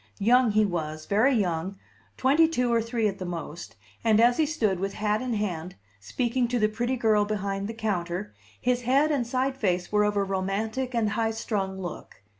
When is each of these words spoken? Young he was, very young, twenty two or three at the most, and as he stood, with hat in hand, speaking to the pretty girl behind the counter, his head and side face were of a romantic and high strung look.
Young 0.17 0.49
he 0.53 0.65
was, 0.65 1.05
very 1.05 1.35
young, 1.35 1.77
twenty 2.17 2.47
two 2.47 2.73
or 2.73 2.81
three 2.81 3.07
at 3.07 3.19
the 3.19 3.23
most, 3.25 3.75
and 4.03 4.19
as 4.19 4.37
he 4.37 4.47
stood, 4.47 4.79
with 4.79 4.93
hat 4.95 5.21
in 5.21 5.35
hand, 5.35 5.75
speaking 5.99 6.47
to 6.47 6.57
the 6.57 6.67
pretty 6.67 6.95
girl 6.95 7.23
behind 7.23 7.67
the 7.67 7.73
counter, 7.75 8.33
his 8.59 8.81
head 8.81 9.11
and 9.11 9.27
side 9.27 9.55
face 9.55 9.91
were 9.91 10.03
of 10.03 10.15
a 10.15 10.23
romantic 10.23 10.95
and 10.95 11.11
high 11.11 11.29
strung 11.29 11.79
look. 11.79 12.23